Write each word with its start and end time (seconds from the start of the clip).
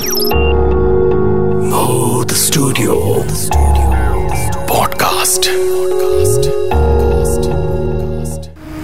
Mood 0.00 0.08
Studio 2.24 2.94
Podcast. 4.68 5.48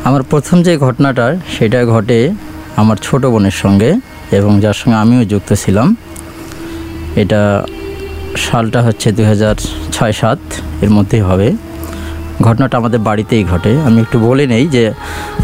আমার 0.05 0.23
প্রথম 0.23 0.63
যে 0.63 0.79
ঘটনাটা 0.79 1.37
সেটা 1.59 1.87
ঘটে 1.87 2.31
আমার 2.77 2.97
ছোট 3.03 3.27
বোনের 3.27 3.51
সঙ্গে 3.51 3.95
এবং 4.31 4.61
যার 4.61 4.75
সঙ্গে 4.75 4.99
আমিও 4.99 5.25
যুক্ত 5.25 5.53
ছিলাম। 5.53 5.97
এটা 7.17 7.67
সালটা 8.37 8.83
হচ্ছে 8.83 9.13
দুই 9.13 9.25
হাজার 9.25 9.55
ছয় 9.93 10.13
সাত, 10.13 10.39
এর 10.83 10.91
মধ্যেই 10.91 11.21
হবে। 11.21 11.53
ঘটনাটা 12.43 12.79
আমাদের 12.79 12.99
বাড়িতেই 12.99 13.45
ঘটে। 13.45 13.81
আমি 13.81 14.01
একটু 14.01 14.19
বলে 14.19 14.47
নেই 14.47 14.69
যে 14.69 14.93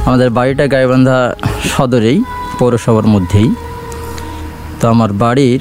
আমাদের 0.04 0.30
বাড়িটা 0.30 0.66
গাইবান্ধা 0.66 1.36
সদরেই, 1.76 2.24
পৌরসভার 2.58 3.06
মধ্যেই। 3.06 3.54
তো 4.82 4.88
আমার 4.94 5.10
বাড়ির 5.22 5.60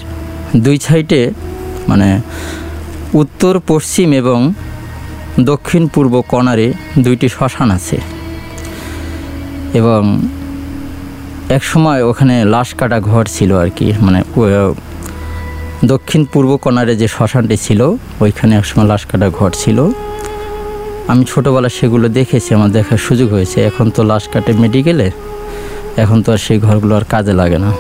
দুই 0.66 0.78
সাইডে 0.88 1.22
মানে 1.90 2.10
উত্তর, 3.22 3.54
পশ্চিম 3.72 4.10
এবং 4.22 4.40
দক্ষিণ, 5.52 5.84
পূর্ব 5.94 6.14
কর্নারে 6.32 6.68
দুইটি 7.06 7.28
শ্মশান 7.36 7.68
আছে। 7.78 7.98
এবং 9.80 10.02
এক 11.58 11.64
সময় 11.72 12.00
ওখানে 12.10 12.36
লাশ 12.54 12.70
কাটা 12.80 12.98
ঘর 13.10 13.24
ছিল 13.36 13.52
আর 13.64 13.70
কি 13.78 13.88
মানে 14.06 14.20
দক্ষিণ, 15.92 16.22
পূর্ব 16.34 16.52
কর্নারে 16.64 16.94
যে 17.02 17.08
শ্মশানটি 17.16 17.58
ছিল, 17.66 17.82
ওইখানে 18.24 18.54
একসময় 18.60 18.88
লাশ 18.92 19.04
কাটা 19.10 19.28
ঘর 19.38 19.52
ছিল। 19.62 19.78
আমি 21.12 21.24
ছোটোবেলা 21.32 21.70
সেগুলো 21.78 22.08
দেখেছি, 22.20 22.50
আমার 22.58 22.72
দেখার 22.78 23.00
সুযোগ 23.08 23.28
হয়েছে। 23.36 23.58
এখন 23.70 23.86
তো 23.96 24.02
লাশ 24.12 24.24
কাটে 24.34 24.52
মেডিকেলে 24.64 25.08
এখন 26.04 26.18
তো 26.26 26.30
আর 26.36 26.42
সেই 26.46 26.58
ঘরগুলো 26.66 26.94
আর 27.00 27.06
কাজে 27.14 27.34
লাগে 27.42 27.60
না। 27.66 27.72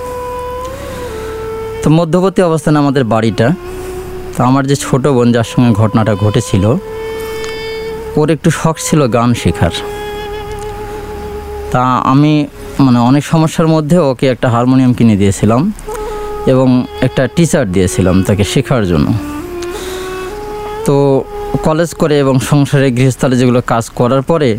তো 1.82 1.88
মধ্যবর্তী 2.00 2.42
অবস্থানে 2.50 2.78
আমাদের 2.84 3.04
বাড়িটা। 3.14 3.48
তো 4.36 4.40
আমার 4.50 4.64
যে 4.70 4.76
ছোট 4.86 5.04
বোন, 5.16 5.28
যার 5.36 5.48
সঙ্গে 5.54 5.72
ঘটনাটা 5.82 6.14
ঘটেছিল, 6.24 6.64
ওর 8.20 8.28
একটু 8.36 8.50
শখ 8.60 8.76
ছিল 8.88 9.02
গান 9.16 9.30
শেখার। 9.42 9.74
তা 11.72 11.84
আমি 12.12 12.34
মানে 12.86 13.00
অনেক 13.10 13.24
সমস্যার 13.26 13.68
মধ্যে 13.68 13.98
ওকে 14.12 14.26
একটা 14.34 14.48
হারমোনিয়াম 14.54 14.94
কিনে 14.98 15.16
দিয়েছিলাম 15.22 15.62
এবং 16.54 16.68
একটা 17.08 17.24
টিচার 17.36 17.66
দিয়েছিলাম 17.76 18.16
তাকে 18.28 18.44
শেখার 18.44 18.84
জন্য। 18.92 19.08
তো 20.86 20.96
কলেজ 21.68 21.90
করে 22.02 22.16
এবং 22.20 22.36
সংসারে 22.50 22.88
গৃহস্থলে 22.98 23.36
যেগুলো 23.42 23.60
কাজ 23.74 23.86
করার 24.00 24.22
পরে 24.22 24.50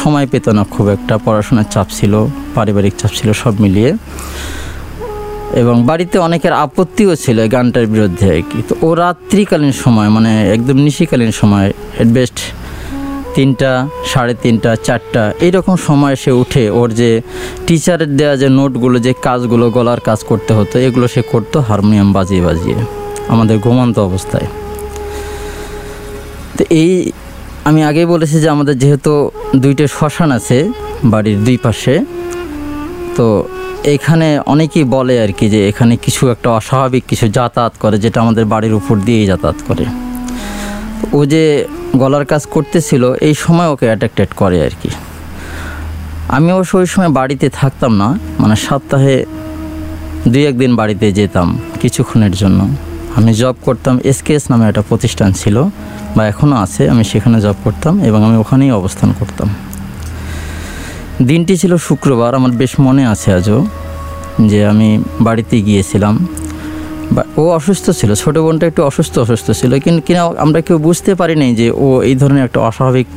সময় 0.00 0.26
পেত 0.32 0.46
না, 0.56 0.62
খুব 0.74 0.86
একটা। 0.96 1.14
পড়াশোনার 1.24 1.68
চাপ 1.74 1.88
ছিল, 1.98 2.12
পারিবারিক 2.54 2.94
চাপ 3.00 3.12
ছিল, 3.18 3.28
সব 3.42 3.54
মিলিয়ে। 3.60 3.90
এবং 5.60 5.76
বাড়িতে 5.88 6.16
অনেকের 6.26 6.54
আপত্তিও 6.64 7.12
ছিল 7.22 7.36
এই 7.44 7.50
গানটার 7.54 7.86
বিরুদ্ধে 7.94 8.26
আর 8.34 8.42
কি। 8.50 8.58
তো 8.68 8.74
ও 8.86 8.88
রাত্রিকালীন 9.04 9.74
সময় 9.84 10.08
মানে 10.16 10.32
একদম 10.54 10.76
নিশিকালীন 10.86 11.32
সময় 11.40 11.68
বেস্ট 12.16 12.38
তিনটা, 13.36 13.70
সাড়ে 14.10 14.34
তিনটা, 14.44 14.70
চারটা, 14.86 15.22
এইরকম 15.46 15.74
সময় 15.88 16.14
সে 16.22 16.30
উঠে 16.42 16.64
ওর 16.78 16.88
যে 17.00 17.10
টিচারের 17.66 18.10
দেওয়া 18.18 18.34
যে 18.42 18.48
নোটগুলো 18.58 18.96
যে 19.06 19.12
কাজগুলো, 19.26 19.64
গলার 19.76 20.00
কাজ 20.08 20.20
করতে 20.30 20.52
হতো, 20.58 20.74
এগুলো 20.86 21.06
সে 21.14 21.22
করতো 21.32 21.56
হারমোনিয়াম 21.68 22.08
বাজিয়ে 22.16 22.42
বাজিয়ে, 22.48 22.78
আমাদের 23.32 23.56
ঘুমন্ত 23.64 23.96
অবস্থায়। 24.08 24.48
তো 26.56 26.62
এই 26.82 26.92
আমি 27.68 27.80
আগেই 27.88 28.08
বলেছি 28.14 28.36
যে 28.44 28.48
আমাদের 28.56 28.74
যেহেতু 28.82 29.12
দুইটা 29.62 29.84
শ্মশান 29.96 30.30
আছে 30.38 30.58
বাড়ির 31.12 31.38
দুই 31.46 31.56
পাশে, 31.66 31.94
তো 33.16 33.26
এখানে 33.84 34.28
অনেকেই 34.46 34.84
বলে 34.84 35.14
আর 35.24 35.32
কি 35.38 35.46
যে 35.54 35.60
এখানে 35.68 35.96
কিছু 35.96 36.22
একটা 36.34 36.48
অস্বাভাবিক 36.58 37.04
কিছু 37.10 37.26
যাতায়াত 37.36 37.74
করে, 37.82 37.98
যেটা 37.98 38.18
আমাদের 38.20 38.44
বাড়ির 38.52 38.74
উপর 38.74 38.94
দিয়েই 39.06 39.26
যাতায়াত 39.26 39.58
করে। 39.68 39.84
ও 41.12 41.20
যে 41.32 41.44
গলার 41.96 42.24
কাজ 42.32 42.42
করতেছিল, 42.54 43.02
এই 43.28 43.34
সময় 43.34 43.68
ওকে 43.72 43.86
অ্যাট্রাক্টেড 43.90 44.30
করে 44.40 44.58
আর 44.66 44.74
কি। 44.80 44.90
আমি 46.36 46.48
অবশ্য 46.52 46.72
ওই 46.76 46.86
সময় 46.86 47.12
বাড়িতে 47.18 47.46
থাকতাম 47.60 47.92
না 48.02 48.08
মানে 48.40 48.56
সপ্তাহে 48.66 49.16
দুই 50.32 50.42
একদিন 50.50 50.72
বাড়িতে 50.76 51.06
যেতাম 51.12 51.48
কিছুক্ষণের 51.80 52.32
জন্য। 52.32 52.60
আমি 53.18 53.30
জব 53.40 53.56
করতাম 53.66 53.94
এসকেএস 54.10 54.44
নামে 54.50 54.64
একটা 54.68 54.82
প্রতিষ্ঠান 54.88 55.32
ছিল, 55.32 55.56
বা 56.16 56.22
এখনও 56.32 56.56
আছে, 56.64 56.82
আমি 56.92 57.04
সেখানে 57.04 57.36
জব 57.40 57.56
করতাম 57.64 57.94
এবং 58.08 58.20
আমি 58.24 58.36
ওখানেই 58.42 58.70
অবস্থান 58.70 59.10
করতাম। 59.18 59.69
দিনটি 61.28 61.54
ছিল 61.62 61.72
শুক্রবার, 61.88 62.30
আমার 62.38 62.52
বেশ 62.60 62.72
মনে 62.86 63.02
আছে 63.12 63.28
আজও 63.38 63.58
যে 64.50 64.58
আমি 64.72 64.88
বাড়িতে 65.26 65.56
গিয়েছিলাম। 65.68 66.14
ও 67.40 67.42
অসুস্থ 67.58 67.86
ছিল, 67.98 68.10
ছোটো 68.22 68.40
বোনটা 68.44 68.64
একটু 68.70 68.82
অসুস্থ 68.90 69.14
অসুস্থ 69.24 69.46
ছিল 69.60 69.72
কিন্তু 69.84 70.00
কিনা 70.06 70.22
আমরা 70.44 70.60
কেউ 70.66 70.76
বুঝতে 70.86 71.12
পারিনি 71.20 71.48
যে 71.60 71.66
ও 71.84 71.86
এই 72.08 72.14
ধরনের 72.20 72.42
একটা 72.48 72.58
অস্বাভাবিক 72.68 73.08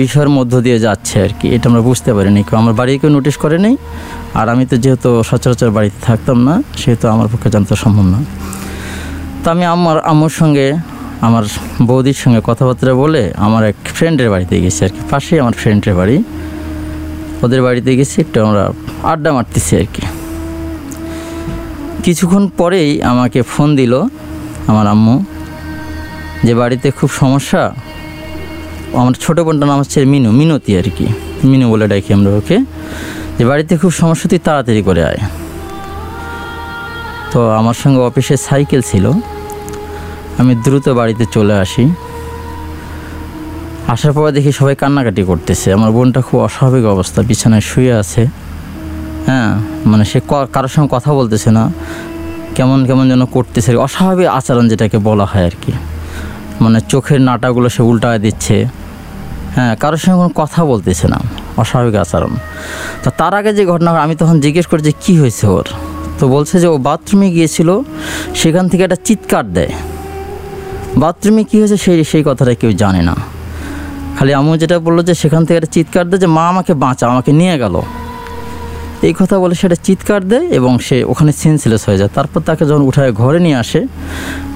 বিষয়ের 0.00 0.30
মধ্য 0.36 0.52
দিয়ে 0.66 0.78
যাচ্ছে 0.86 1.16
আর 1.26 1.32
কি, 1.38 1.46
এটা 1.56 1.66
আমরা 1.70 1.82
বুঝতে 1.88 2.10
পারিনি 2.16 2.40
কেউ 2.46 2.56
আমার 2.62 2.74
বাড়ি 2.80 2.92
কেউ 3.00 3.10
নোটিশ 3.16 3.36
করে 3.44 3.58
নেই, 3.64 3.74
আর 4.40 4.46
আমি 4.52 4.64
তো 4.70 4.74
যেহেতু 4.84 5.08
সচরাচর 5.30 5.70
বাড়িতে 5.76 5.98
থাকতাম 6.08 6.38
না, 6.48 6.54
সেহেতু 6.80 7.04
আমার 7.14 7.26
পক্ষে 7.32 7.48
জানতে 7.54 7.72
সম্ভব 7.84 8.06
না। 8.14 8.18
তো 9.42 9.46
আমি 9.54 9.64
আমার 9.74 9.96
আম্মুর 10.10 10.34
সঙ্গে, 10.40 10.66
আমার 11.26 11.44
বৌদির 11.88 12.18
সঙ্গে 12.22 12.40
কথাবার্তা 12.48 12.92
বলে 13.02 13.22
আমার 13.46 13.62
এক 13.70 13.76
ফ্রেন্ডের 13.96 14.28
বাড়িতে 14.34 14.54
গেছি 14.64 14.80
আর 14.86 14.90
কি, 14.94 15.00
পাশেই 15.12 15.38
আমার 15.42 15.54
ফ্রেন্ডের 15.60 15.94
বাড়ি। 16.00 16.16
ওদের 17.42 17.62
বাড়িতে 17.62 17.96
গেছি, 17.96 18.20
একটু 18.20 18.44
আমরা 18.44 18.72
আড্ডা 19.02 19.32
মারতেছি 19.32 19.76
আর 19.76 19.84
কি। 19.94 20.02
কিছুক্ষণ 22.02 22.48
পরেই 22.48 23.02
আমাকে 23.02 23.42
ফোন 23.42 23.76
দিল 23.76 24.02
আমার 24.66 24.86
আম্মু 24.86 25.24
যে 26.44 26.54
বাড়িতে 26.54 26.90
খুব 26.90 27.10
সমস্যা। 27.10 27.74
আমার 28.94 29.12
ছোটো 29.12 29.44
বোনটার 29.44 29.68
নাম 29.68 29.78
হচ্ছে 29.78 30.04
মিনু, 30.04 30.30
মিনতি 30.30 30.78
আর 30.78 30.82
কি। 30.82 31.06
মিনু 31.44 31.70
বলে 31.70 31.88
ডাকি 31.88 32.14
আমরা 32.14 32.30
ওকে। 32.30 32.58
যে 33.38 33.44
বাড়িতে 33.44 33.76
খুব 33.76 33.90
সমস্যা, 33.90 34.30
তুই 34.30 34.38
তাড়াতাড়ি 34.38 34.82
করে 34.82 35.04
আয়। 35.04 35.18
তো 37.30 37.50
আমার 37.50 37.74
সঙ্গে 37.74 38.00
অফিসে 38.00 38.36
সাইকেল 38.36 38.80
ছিল। 38.80 39.10
আমি 40.38 40.54
দ্রুত 40.54 40.88
বাড়িতে 40.88 41.24
চলে 41.32 41.54
আসি। 41.58 41.88
আসার 43.88 44.12
পরে 44.12 44.32
দেখি 44.32 44.52
সবাই 44.52 44.74
কান্নাকাটি 44.74 45.22
করতেছে। 45.22 45.72
আমার 45.72 45.90
বোনটা 45.90 46.20
খুব 46.20 46.40
অস্বাভাবিক 46.40 46.84
অবস্থা, 46.84 47.22
বিছানায় 47.22 47.60
শুয়ে 47.60 47.92
আছে। 47.92 48.26
হ্যাঁ 49.26 49.58
মানে 49.86 50.04
সে 50.04 50.20
কারোর 50.28 50.68
সঙ্গে 50.68 50.88
কথা 50.90 51.14
বলতেছে 51.14 51.50
না। 51.50 51.72
কেমন 52.54 52.86
কেমন 52.86 53.08
যেন 53.08 53.24
করতেছে। 53.24 53.76
অস্বাভাবিক 53.76 54.26
আচরণ 54.26 54.68
যেটাকে 54.68 54.98
বলা 54.98 55.24
হয় 55.24 55.44
আর 55.44 55.50
কি। 55.62 55.72
মানে 56.60 56.80
চোখের 56.88 57.20
নাটাগুলো 57.20 57.68
সে 57.68 57.82
উল্টায় 57.82 58.18
দিচ্ছে। 58.18 58.66
হ্যাঁ 59.54 59.76
কারোর 59.76 59.98
সঙ্গে 59.98 60.16
কোনো 60.16 60.30
কথা 60.34 60.64
বলতেছে 60.64 61.08
না। 61.08 61.20
অস্বাভাবিক 61.56 61.94
আচরণ। 61.94 62.30
তো 63.02 63.10
তার 63.18 63.34
আগে 63.34 63.52
যে 63.52 63.66
ঘটনা, 63.66 63.90
আমি 63.90 64.16
তখন 64.16 64.40
জিজ্ঞেস 64.40 64.66
করি 64.66 64.82
যে 64.82 64.92
কী 65.00 65.18
হয়েছে 65.18 65.46
ওর? 65.46 65.64
তো 66.18 66.28
বলছে 66.28 66.60
যে 66.60 66.66
ও 66.66 66.76
বাথরুমে 66.78 67.30
গিয়েছিল, 67.30 67.80
সেখান 68.34 68.68
থেকে 68.68 68.82
একটা 68.82 68.96
চিৎকার 69.04 69.52
দেয়। 69.52 69.72
বাথরুমে 70.96 71.44
কী 71.44 71.58
হয়েছে 71.58 71.76
সেই 71.76 72.04
সেই 72.04 72.22
কথাটা 72.26 72.54
কেউ 72.54 72.72
জানে 72.72 73.02
না। 73.02 73.37
খালি 74.18 74.32
আম্মু 74.40 74.52
যেটা 74.62 74.76
বলল 74.86 74.98
যে 75.08 75.14
সেখান 75.22 75.42
থেকে 75.46 75.56
একটা 75.60 75.70
চিৎকার 75.76 76.04
দেয় 76.10 76.20
যে 76.24 76.28
মা 76.36 76.44
আমাকে 76.52 76.72
বাঁচা, 76.84 77.04
আমাকে 77.12 77.30
নিয়ে 77.40 77.56
গেল। 77.62 77.74
এই 79.08 79.14
কথা 79.20 79.36
বলে 79.42 79.54
সেটা 79.62 79.76
চিৎকার 79.86 80.20
দেয় 80.32 80.44
এবং 80.58 80.72
সে 80.86 80.96
ওখানে 81.12 81.32
সেন্সলেস 81.42 81.82
হয়ে 81.88 81.98
যায়। 82.00 82.10
তারপর 82.16 82.40
তাকে 82.48 82.62
যখন 82.70 82.82
উঠায় 82.88 83.12
ঘরে 83.22 83.38
নিয়ে 83.46 83.58
আসে, 83.62 83.80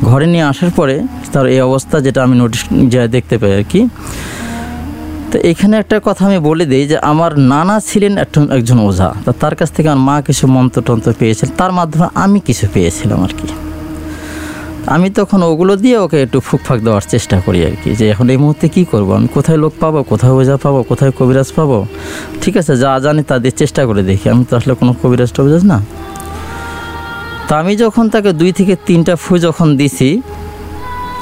ঘরে 0.08 0.26
নিয়ে 0.32 0.44
আসার 0.52 0.70
পরে 0.78 0.96
তার 1.32 1.46
এই 1.54 1.60
অবস্থা 1.68 1.96
যেটা 2.06 2.20
আমি 2.26 2.34
নোটিশ 2.42 2.62
যা 2.92 3.00
দেখতে 3.16 3.34
পাই 3.40 3.52
আর 3.58 3.64
কি। 3.72 3.80
তো 5.30 5.36
এখানে 5.50 5.74
একটা 5.82 5.96
কথা 6.08 6.22
আমি 6.28 6.38
বলে 6.48 6.64
দিই 6.70 6.84
যে 6.90 6.96
আমার 7.12 7.32
নানা 7.52 7.76
ছিলেন 7.88 8.12
একজন 8.24 8.44
একজন 8.56 8.78
ওঝা। 8.88 9.08
তা 9.24 9.30
তার 9.42 9.54
কাছ 9.58 9.68
থেকে 9.76 9.88
আমার 9.92 10.04
মা 10.08 10.16
কিছু 10.28 10.44
মন্ত্র 10.56 10.78
টন্ত্র 10.88 11.10
পেয়েছিল, 11.20 11.48
তার 11.60 11.72
মাধ্যমে 11.78 12.06
আমি 12.24 12.38
কিছু 12.48 12.64
পেয়েছিলাম 12.74 13.20
আর 13.26 13.32
কি। 13.38 13.48
আমি 14.86 15.08
তখন 15.18 15.40
ওগুলো 15.50 15.72
দিয়ে 15.84 15.96
ওকে 16.04 16.18
একটু 16.26 16.38
ফুকফাক 16.48 16.78
দেওয়ার 16.86 17.04
চেষ্টা 17.12 17.36
করি 17.46 17.60
আর 17.68 17.74
কি, 17.82 17.90
যে 18.00 18.04
এখন 18.12 18.26
এই 18.34 18.38
মুহূর্তে 18.42 18.66
কী 18.74 18.82
করব? 18.92 19.08
আমি 19.18 19.28
কোথায় 19.36 19.58
লোক 19.64 19.72
পাবো? 19.82 20.00
কোথায় 20.12 20.34
ওঝা 20.38 20.56
পাবো? 20.64 20.80
কোথায় 20.90 21.12
কবিরাজ 21.18 21.48
পাবো? 21.58 21.78
ঠিক 22.42 22.54
আছে, 22.60 22.72
যা 22.82 22.90
জানি 23.04 23.22
তা 23.28 23.34
দিয়ে 23.42 23.54
চেষ্টা 23.60 23.82
করে 23.88 24.02
দেখি। 24.10 24.26
আমি 24.34 24.42
তো 24.48 24.52
আসলে 24.58 24.72
কোনো 24.80 24.92
কবিরাজ 25.00 25.30
টবিরাজ 25.36 25.64
না। 25.72 25.78
তা 27.48 27.52
আমি 27.62 27.72
যখন 27.82 28.04
তাকে 28.14 28.30
দুই 28.40 28.50
থেকে 28.58 28.74
তিনটা 28.88 29.14
ফু 29.22 29.32
যখন 29.46 29.68
দিছি, 29.80 30.08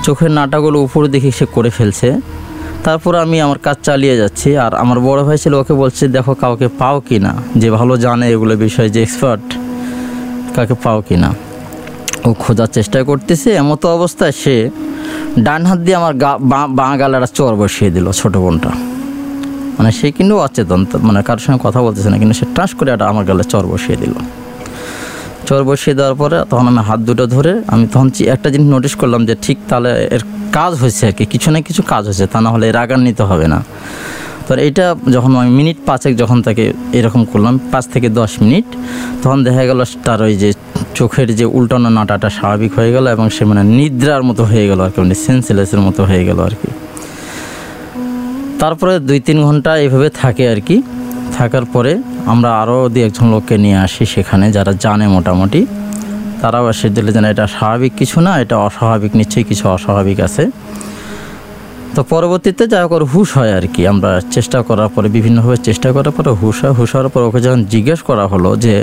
চোখের 0.04 0.30
নাটাগুলো 0.38 0.76
উপরে 0.86 1.08
দেখি 1.14 1.30
সে 1.38 1.44
করে 1.56 1.70
ফেলছে। 1.76 2.08
তারপর 2.84 3.12
আমি 3.24 3.36
আমার 3.46 3.58
কাজ 3.66 3.76
চালিয়ে 3.88 4.14
যাচ্ছি 4.20 4.48
আর 4.64 4.72
আমার 4.82 4.98
বড় 5.08 5.20
ভাই 5.26 5.38
ছিল 5.42 5.52
ওকে 5.62 5.74
বলছে, 5.82 6.08
দেখো 6.16 6.32
কাউকে 6.42 6.66
পাও 6.80 6.96
কি 7.08 7.18
না? 7.26 7.32
যে 7.60 7.68
ভালো 7.78 7.94
জানে 8.04 8.26
এগুলো 8.34 8.54
বিষয়ে, 8.64 8.90
যে 8.94 9.00
এক্সপার্ট 9.06 9.44
কাকে 10.54 10.74
পাও 10.84 11.00
কি 11.08 11.16
না? 11.24 11.30
ও 12.24 12.34
খোঁজার 12.38 12.66
চেষ্টা 12.66 13.02
করতেছে, 13.02 13.50
এমতো 13.50 13.94
অবস্থায় 13.94 14.32
সে 14.32 14.70
ডান 15.38 15.66
হাত 15.66 15.78
দিয়ে 15.78 15.96
আমার 15.96 16.14
গা 16.14 16.38
বাঁ- 16.40 16.68
বাঁ 16.68 16.98
গালে 16.98 17.16
একটা 17.16 17.26
চর 17.34 17.54
বসিয়ে 17.54 17.90
দিল 17.90 18.12
ছোটো 18.12 18.40
বোনটা। 18.40 18.70
মানে 19.78 19.92
সে 19.92 20.10
কিন্তু 20.10 20.38
অচেতন 20.38 20.86
মানে 21.02 21.22
কারোর 21.22 21.40
সঙ্গে 21.40 21.60
কথা 21.62 21.82
বলতেছে 21.82 22.10
না, 22.10 22.18
কিন্তু 22.18 22.34
সে 22.34 22.46
টাস 22.54 22.74
করে 22.74 22.90
একটা 22.90 23.06
আমার 23.06 23.24
গালে 23.24 23.44
চর 23.44 23.66
বসিয়ে 23.66 23.96
দিল। 23.96 24.12
চর 25.46 25.64
বসিয়ে 25.64 25.96
দেওয়ার 25.96 26.14
পরে 26.14 26.44
তখন 26.50 26.68
আমি 26.68 26.78
হাত 26.78 27.00
দুটো 27.00 27.26
ধরে 27.26 27.62
আমি 27.66 27.86
তখন 27.92 28.10
একটা 28.26 28.50
জিনিস 28.50 28.72
নোটিশ 28.72 28.94
করলাম 28.94 29.26
যে 29.26 29.36
ঠিক 29.42 29.58
তাহলে 29.68 30.08
এর 30.10 30.20
কাজ 30.52 30.74
হয়েছে 30.74 31.06
আর 31.06 31.12
কি, 31.12 31.24
কিছু 31.24 31.50
না 31.50 31.60
কিছু 31.60 31.82
কাজ 31.82 32.04
হয়েছে, 32.04 32.26
তা 32.26 32.40
না 32.40 32.50
হলে 32.50 32.68
এর 32.68 32.76
আগান্বিত 32.76 33.20
হবে 33.20 33.48
না। 33.48 33.64
তো 34.48 34.56
এইটা 34.56 34.94
যখন 35.12 35.36
আমি 35.36 35.50
মিনিট 35.50 35.76
পাঁচেক 35.86 36.16
যখন 36.16 36.42
তাকে 36.42 36.72
এরকম 36.92 37.24
করলাম, 37.24 37.60
পাঁচ 37.72 37.88
থেকে 37.88 38.08
দশ 38.08 38.42
মিনিট, 38.42 38.64
তখন 39.22 39.44
দেখা 39.44 39.64
গেল 39.64 39.84
তার 40.04 40.22
ওই 40.22 40.36
যে 40.36 40.52
চোখের 40.94 41.28
যে 41.38 41.44
উল্টানো 41.56 41.88
নাটাটা 41.98 42.28
স্বাভাবিক 42.30 42.72
হয়ে 42.78 42.90
গেল 42.92 43.06
এবং 43.06 43.26
সে 43.30 43.42
মানে 43.44 43.62
নিদ্রার 43.78 44.22
মতো 44.28 44.42
হয়ে 44.44 44.66
গেল 44.68 44.80
আর 44.80 44.90
কি 44.90 44.98
মানে 45.00 45.16
সেন্সলেসের 45.26 45.80
মতো 45.80 46.00
হয়ে 46.04 46.24
গেল 46.24 46.38
আর 46.48 46.54
কি। 46.60 46.70
তারপরে 48.58 48.98
দুই 48.98 49.20
তিন 49.20 49.38
ঘণ্টা 49.42 49.70
এভাবে 49.76 50.08
থাকে 50.22 50.44
আর 50.52 50.60
কি। 50.60 50.82
থাকার 51.36 51.64
পরে 51.64 51.92
আমরা 52.32 52.50
আরও 52.62 52.88
দু 52.88 52.98
একজন 53.00 53.26
লোককে 53.30 53.54
নিয়ে 53.58 53.78
আসি 53.86 54.04
সেখানে 54.06 54.46
যারা 54.52 54.72
জানে 54.80 55.06
মোটামুটি। 55.08 55.66
তারাও 56.40 56.70
এসে 56.70 56.88
দিলে 56.88 57.12
যেন 57.12 57.24
এটা 57.24 57.46
স্বাভাবিক 57.46 57.92
কিছু 57.96 58.20
না, 58.20 58.32
এটা 58.42 58.56
অস্বাভাবিক, 58.68 59.12
নিশ্চয়ই 59.16 59.44
কিছু 59.44 59.64
অস্বাভাবিক 59.68 60.20
আছে। 60.20 60.44
তো 61.94 62.00
পরবর্তীতে 62.12 62.64
যা 62.74 62.80
করে 62.90 63.04
হুশ 63.12 63.28
হয় 63.38 63.52
আর 63.58 63.64
কি। 63.74 63.82
আমরা 63.92 64.10
চেষ্টা 64.30 64.58
করার 64.68 64.88
পরে, 64.94 65.08
বিভিন্নভাবে 65.16 65.58
চেষ্টা 65.68 65.88
করার 65.92 66.12
পরে 66.16 66.30
হুশ 66.40 66.56
হয়। 66.64 66.74
হুশ 66.78 66.90
হওয়ার 66.94 67.08
পর 67.08 67.22
ওকে 67.28 67.40
যখন 67.46 67.60
জিজ্ঞেস 67.64 68.00
করা 68.08 68.24
হলো 68.26 68.50
যে 68.64 68.74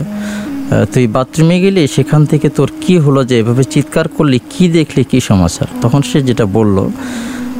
তুই 0.93 1.05
বাথরুমে 1.15 1.57
গেলি? 1.63 1.81
সেখান 1.95 2.21
থেকে 2.25 2.47
তোর 2.49 2.69
কি 2.81 2.95
হলো 3.05 3.21
যে 3.29 3.35
এভাবে 3.39 3.63
চিৎকার 3.73 4.07
করলি? 4.07 4.37
কি 4.53 4.65
দেখলি? 4.77 5.01
কি 5.11 5.19
সমস্যা 5.29 5.65
তখন 5.81 6.01
সে 6.09 6.17
যেটা 6.21 6.45
বলল 6.57 6.77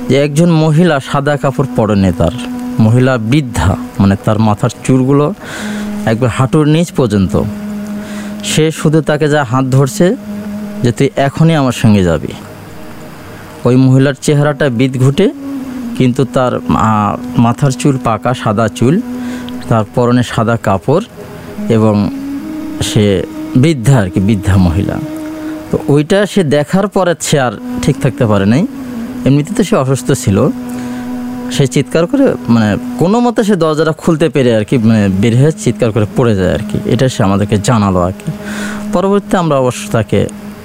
যে, 0.10 0.16
একজন 0.26 0.50
মহিলা 0.64 0.96
সাদা 1.00 1.36
কাপড় 1.38 1.70
পরেনি 1.76 2.12
তার। 2.18 2.36
মহিলা 2.86 3.14
বৃদ্ধা 3.32 3.72
মানে 4.00 4.16
তার 4.26 4.38
মাথার 4.40 4.72
চুলগুলো 4.84 5.26
একবার 6.06 6.30
হাঁটুর 6.38 6.66
নিচ 6.76 6.90
পর্যন্ত। 6.92 7.34
সে 8.52 8.66
শুধু 8.72 9.00
তাকে 9.02 9.28
যা 9.34 9.42
হাত 9.52 9.66
ধরছে 9.76 10.08
যে, 10.84 10.92
তুই 10.98 11.10
এখনই 11.28 11.56
আমার 11.62 11.76
সঙ্গে 11.82 12.04
যাবি। 12.04 12.32
ওই 13.68 13.76
মহিলার 13.86 14.16
চেহারাটা 14.26 14.66
বিদ 14.80 14.94
ঘুটে, 15.04 15.28
কিন্তু 15.98 16.22
তার 16.36 16.54
মাথার 17.46 17.74
চুল 17.82 17.96
পাকা, 18.08 18.32
সাদা 18.42 18.66
চুল, 18.78 18.96
তার 19.70 19.84
পরনে 19.96 20.24
সাদা 20.32 20.56
কাপড় 20.68 21.06
এবং 21.76 21.96
সে 22.90 23.06
বৃদ্ধা 23.64 23.96
আর 24.04 24.08
কি, 24.14 24.20
বৃদ্ধা 24.28 24.56
মহিলা। 24.68 24.96
তো 25.70 25.76
ওইটা 25.94 26.20
সে 26.34 26.42
দেখার 26.56 26.86
পরে 26.96 27.14
সে 27.28 27.38
আর 27.46 27.54
ঠিক 27.84 27.96
থাকতে 28.04 28.24
পারে 28.32 28.46
নাই। 28.54 28.64
এমনিতে 29.28 29.52
তো 29.58 29.62
সে 29.70 29.76
অসুস্থ 29.84 30.08
ছিল। 30.24 30.38
সে 31.56 31.64
চিৎকার 31.76 32.04
করে 32.12 32.26
মানে 32.54 32.70
কোনো 33.02 33.18
মতে 33.26 33.42
সে 33.50 33.56
দরজাটা 33.64 33.94
খুলতে 34.02 34.28
পেরে 34.36 34.52
আর 34.58 34.64
কি 34.70 34.76
মানে 34.90 35.04
বের 35.22 35.34
হয়ে 35.40 35.54
চিৎকার 35.64 35.90
করে 35.96 36.08
পড়ে 36.18 36.34
যায় 36.40 36.52
আর 36.58 36.64
কি। 36.70 36.78
এটা 36.94 37.06
সে 37.14 37.20
আমাদেরকে 37.28 37.56
জানালো 37.68 38.00
আর 38.08 38.14
কি। 38.20 38.30
পরবর্তীতে 38.94 39.36
আমরা 39.44 39.56
অবশ্য 39.64 39.84
তাকে 39.96 40.20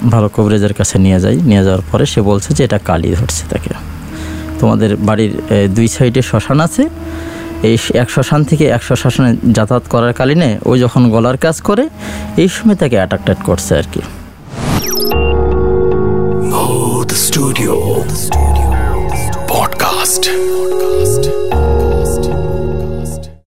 ভালো 0.09 0.27
কভারেজের 0.35 0.73
কাছে 0.73 0.95
নিয়ে 0.99 1.19
যাই। 1.19 1.35
নিয়ে 1.35 1.63
যাওয়ার 1.63 1.83
পরে 1.91 2.05
সে 2.05 2.21
বলছে 2.21 2.49
যে, 2.53 2.61
এটা 2.63 2.79
কালি 2.89 3.09
ধরছে 3.15 3.43
তাকে। 3.49 3.71
তোমাদের 4.59 4.97
বাড়ির 4.97 5.33
দুই 5.75 5.87
সাইডে 5.87 6.21
শ্মশান 6.21 6.59
আছে। 6.59 6.83
এই 7.69 7.77
এক 7.93 8.09
শ্মশান 8.09 8.43
থেকে 8.43 8.65
এক 8.65 8.83
শ্মশানে 8.83 9.31
যাতায়াত 9.57 9.83
করার 9.89 10.13
কালীনে 10.13 10.49
ওই 10.65 10.77
যখন 10.79 11.01
গলার 11.09 11.37
কাজ 11.37 11.61
করে, 11.61 11.89
এই 12.37 12.49
সময় 12.55 12.75
তাকে 12.75 12.95
অ্যাট্রাক্টেড 12.95 13.39
করছে 13.43 13.71
আর 13.77 13.87
কি। 13.93 14.01
Studio 17.25 17.75
podcast. 19.47 20.23